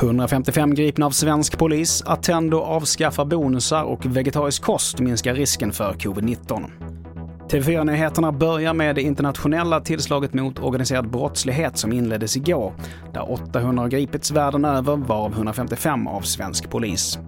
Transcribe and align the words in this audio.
–155 0.00 0.74
gripna 0.74 1.06
av 1.06 1.10
svensk 1.10 1.58
polis, 1.58 2.02
Attendo 2.06 2.60
avskaffar 2.60 3.24
bonusar 3.24 3.82
och 3.82 4.06
vegetarisk 4.06 4.62
kost 4.62 5.00
minskar 5.00 5.34
risken 5.34 5.72
för 5.72 5.92
covid-19. 5.92 6.70
TV4-nyheterna 7.48 8.32
börjar 8.32 8.74
med 8.74 8.94
det 8.94 9.02
internationella 9.02 9.80
tillslaget 9.80 10.34
mot 10.34 10.58
organiserad 10.58 11.10
brottslighet 11.10 11.76
som 11.76 11.92
inleddes 11.92 12.36
igår, 12.36 12.72
där 13.12 13.32
800 13.32 13.82
har 13.82 13.88
gripits 13.88 14.30
världen 14.30 14.64
över, 14.64 14.96
varav 14.96 15.32
155 15.32 16.06
av 16.06 16.20
svensk 16.20 16.70
polis. 16.70 17.18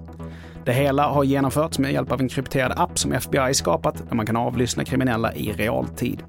Det 0.65 0.73
hela 0.73 1.09
har 1.09 1.25
genomförts 1.25 1.79
med 1.79 1.93
hjälp 1.93 2.13
av 2.13 2.21
en 2.21 2.29
krypterad 2.29 2.73
app 2.77 2.99
som 2.99 3.13
FBI 3.13 3.55
skapat 3.55 4.09
där 4.09 4.17
man 4.17 4.27
kan 4.27 4.37
avlyssna 4.37 4.85
kriminella 4.85 5.35
i 5.35 5.53
realtid. 5.53 6.23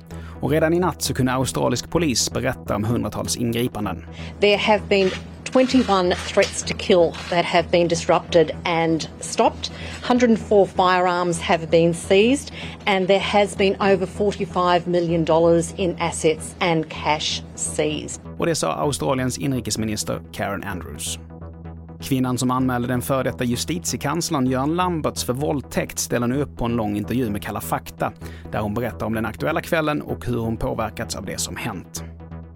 Och 0.46 0.52
redan 0.52 0.74
i 0.74 0.80
natt 0.80 1.02
så 1.02 1.14
kunde 1.14 1.34
australisk 1.34 1.90
polis 1.90 2.32
berätta 2.32 2.76
om 2.76 2.84
hundratals 2.84 3.38
ingripanden. 3.38 4.06
There 4.40 4.58
have 4.58 4.84
been 4.90 5.10
21 5.54 6.18
threats 6.28 6.64
to 6.64 6.74
kill 6.78 7.12
that 7.30 7.46
have 7.46 7.68
been 7.72 7.88
disrupted 7.88 8.52
and 8.66 9.10
stopped. 9.20 9.72
104 10.08 10.66
firearms 10.66 11.40
have 11.42 11.68
been 11.68 11.94
seized, 11.94 12.52
and 12.86 13.08
there 13.08 13.20
has 13.20 13.58
been 13.58 13.76
over 13.82 14.06
$45 14.06 14.88
million 14.88 15.26
in 15.78 15.96
assets 16.00 16.56
and 16.60 16.90
cash 16.90 17.42
seized. 17.56 18.22
Och 18.38 18.46
det 18.46 18.56
sa 18.56 18.74
Australiens 18.74 19.38
inrikesminister 19.38 20.22
Karen 20.32 20.64
Andrews. 20.64 21.20
Kvinnan 22.02 22.38
som 22.38 22.52
anmälde 22.52 22.88
den 22.88 23.02
före 23.02 23.24
detta 23.24 23.44
justitiekanslern 23.44 24.48
Göran 24.48 24.76
Lamberts 24.76 25.24
för 25.24 25.34
våldtäkt 25.34 26.00
ställer 26.00 26.28
nu 26.28 26.42
upp 26.42 26.58
på 26.58 26.66
en 26.66 26.76
lång 26.76 26.98
intervju 26.98 27.30
med 27.30 27.44
Kalla 27.44 27.62
fakta, 27.62 28.12
där 28.52 28.60
hon 28.60 28.74
berättar 28.74 29.06
om 29.06 29.14
den 29.14 29.26
aktuella 29.26 29.62
kvällen 29.62 30.02
och 30.02 30.26
hur 30.26 30.38
hon 30.38 30.58
påverkats 30.58 31.16
av 31.16 31.26
det 31.26 31.40
som 31.40 31.56
hänt. 31.56 32.04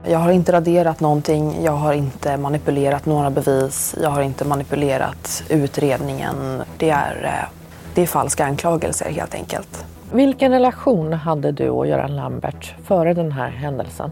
Jag 0.07 0.20
har 0.20 0.31
inte 0.31 0.52
raderat 0.52 0.99
någonting, 0.99 1.63
jag 1.63 1.71
har 1.71 1.94
inte 1.94 2.38
manipulerat 2.38 3.05
några 3.05 3.30
bevis, 3.30 3.95
jag 4.02 4.09
har 4.09 4.22
inte 4.22 4.45
manipulerat 4.45 5.44
utredningen. 5.50 6.35
Det 6.78 6.89
är, 6.89 7.23
eh, 7.23 7.50
det 7.94 8.02
är 8.02 8.08
falska 8.08 8.45
anklagelser 8.45 9.11
helt 9.11 9.35
enkelt. 9.35 9.85
Vilken 10.13 10.52
relation 10.52 11.13
hade 11.13 11.52
du 11.52 11.69
och 11.69 11.88
Göran 11.88 12.16
Lambert 12.16 12.75
före 12.83 13.13
den 13.13 13.31
här 13.31 13.50
händelsen? 13.50 14.11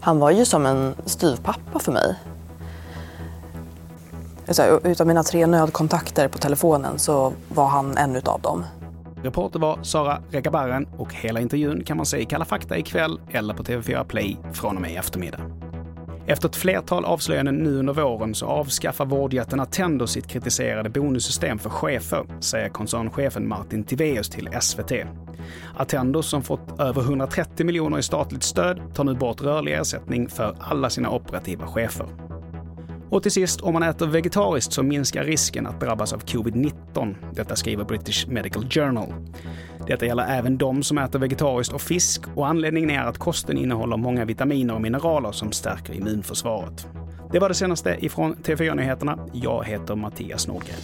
Han 0.00 0.18
var 0.18 0.30
ju 0.30 0.44
som 0.44 0.66
en 0.66 0.94
styvpappa 1.04 1.78
för 1.78 1.92
mig. 1.92 2.16
Alltså, 4.46 4.80
utav 4.84 5.06
mina 5.06 5.22
tre 5.22 5.46
nödkontakter 5.46 6.28
på 6.28 6.38
telefonen 6.38 6.98
så 6.98 7.32
var 7.48 7.66
han 7.66 7.96
en 7.96 8.16
utav 8.16 8.40
dem. 8.40 8.64
Reporter 9.22 9.58
var 9.58 9.82
Sara 9.82 10.22
Rekabaren 10.30 10.86
och 10.98 11.14
hela 11.14 11.40
intervjun 11.40 11.84
kan 11.84 11.96
man 11.96 12.06
se 12.06 12.18
i 12.18 12.24
Kalla 12.24 12.44
fakta 12.44 12.78
ikväll 12.78 13.20
eller 13.30 13.54
på 13.54 13.62
TV4 13.62 14.04
Play 14.04 14.36
från 14.52 14.76
och 14.76 14.82
med 14.82 14.92
i 14.92 14.96
eftermiddag. 14.96 15.40
Efter 16.26 16.48
ett 16.48 16.56
flertal 16.56 17.04
avslöjanden 17.04 17.56
nu 17.56 17.78
under 17.78 17.92
våren 17.92 18.34
så 18.34 18.46
avskaffar 18.46 19.04
vårdjätten 19.04 19.60
Attendo 19.60 20.06
sitt 20.06 20.26
kritiserade 20.26 20.90
bonussystem 20.90 21.58
för 21.58 21.70
chefer, 21.70 22.24
säger 22.40 22.68
koncernchefen 22.68 23.48
Martin 23.48 23.84
Tiveus 23.84 24.28
till 24.28 24.48
SVT. 24.60 24.92
Attendo, 25.76 26.22
som 26.22 26.42
fått 26.42 26.80
över 26.80 27.02
130 27.02 27.66
miljoner 27.66 27.98
i 27.98 28.02
statligt 28.02 28.42
stöd, 28.42 28.94
tar 28.94 29.04
nu 29.04 29.14
bort 29.14 29.42
rörlig 29.42 29.72
ersättning 29.72 30.28
för 30.28 30.56
alla 30.60 30.90
sina 30.90 31.10
operativa 31.10 31.66
chefer. 31.66 32.06
Och 33.12 33.22
till 33.22 33.32
sist, 33.32 33.60
om 33.60 33.72
man 33.72 33.82
äter 33.82 34.06
vegetariskt 34.06 34.72
så 34.72 34.82
minskar 34.82 35.24
risken 35.24 35.66
att 35.66 35.80
drabbas 35.80 36.12
av 36.12 36.24
covid-19. 36.24 37.14
Detta 37.34 37.56
skriver 37.56 37.84
British 37.84 38.26
Medical 38.28 38.70
Journal. 38.70 39.12
Detta 39.86 40.06
gäller 40.06 40.26
även 40.28 40.58
de 40.58 40.82
som 40.82 40.98
äter 40.98 41.18
vegetariskt 41.18 41.74
och 41.74 41.80
fisk 41.80 42.22
och 42.34 42.48
anledningen 42.48 42.90
är 42.90 43.04
att 43.04 43.18
kosten 43.18 43.58
innehåller 43.58 43.96
många 43.96 44.24
vitaminer 44.24 44.74
och 44.74 44.80
mineraler 44.80 45.32
som 45.32 45.52
stärker 45.52 45.94
immunförsvaret. 45.94 46.86
Det 47.32 47.38
var 47.38 47.48
det 47.48 47.54
senaste 47.54 47.96
ifrån 48.00 48.34
TV4 48.34 48.74
Nyheterna. 48.74 49.18
Jag 49.32 49.64
heter 49.64 49.94
Mattias 49.94 50.48
Nordgren. 50.48 50.78